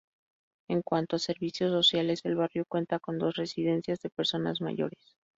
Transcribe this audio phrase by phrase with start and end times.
[0.67, 5.15] En cuanto a servicios sociales, el barrio cuenta con dos residencias de personas mayores.